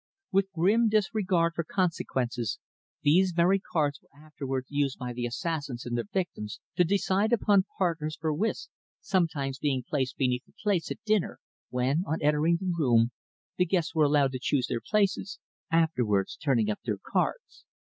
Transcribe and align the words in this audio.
With 0.31 0.51
grim 0.53 0.89
disregard 0.89 1.53
for 1.53 1.63
consequences 1.63 2.57
these 3.03 3.33
very 3.35 3.59
cards 3.59 3.99
were 4.01 4.09
afterwards 4.19 4.65
used 4.71 4.97
by 4.97 5.13
the 5.13 5.27
assassins 5.27 5.85
and 5.85 5.95
their 5.95 6.07
victims 6.11 6.59
to 6.75 6.83
decide 6.83 7.31
upon 7.31 7.65
partners 7.77 8.17
for 8.19 8.33
whist, 8.33 8.71
sometimes 8.99 9.59
being 9.59 9.83
placed 9.87 10.17
beneath 10.17 10.45
the 10.45 10.53
plates 10.63 10.89
at 10.89 11.03
dinner 11.05 11.37
when, 11.69 12.03
on 12.07 12.19
entering 12.19 12.57
the 12.59 12.73
room, 12.75 13.11
the 13.57 13.65
guests 13.67 13.93
were 13.93 14.05
allowed 14.05 14.31
to 14.31 14.39
choose 14.41 14.65
their 14.65 14.81
places, 14.81 15.37
afterwards 15.71 16.35
turning 16.35 16.71
up 16.71 16.79
their 16.83 16.97
cards. 16.97 17.63